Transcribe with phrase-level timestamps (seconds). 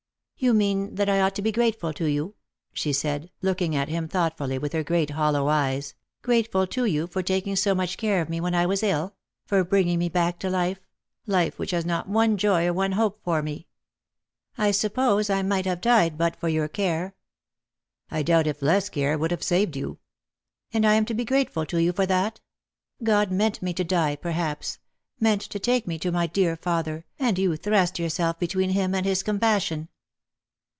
[0.51, 2.33] "You mean that I ought to be grateful to you?"
[2.73, 5.93] she said, looking at him thoughtfully with her great hollow eyes;"
[6.23, 9.13] grateful to you for taking so much care of me when I was ill;
[9.45, 10.79] for bringing me back to life—
[11.37, 13.67] life which has not one joy or one hope for me.
[14.57, 17.13] I suppose I might have died but for your care?
[18.09, 19.99] ""I doubt if less care would have saved you.""
[20.73, 22.39] And I am to be grateful to you for that?
[23.03, 24.79] God meant me to die, perhaps—
[25.19, 29.05] meant to take me to my dear father, and you thrust yourself between Him and
[29.05, 29.87] his compassion."